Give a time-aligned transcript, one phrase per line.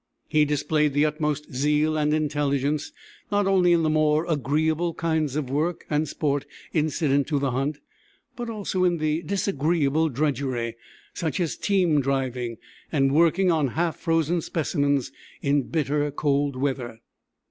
[0.27, 2.91] He displayed the utmost zeal and intelligence,
[3.31, 7.77] not only in the more agreeable kinds of work and sport incident to the hunt,
[8.35, 10.75] but also in the disagreeable drudgery,
[11.13, 12.57] such as team driving
[12.91, 15.11] and working on half frozen specimens
[15.43, 16.97] in bitter cold weather.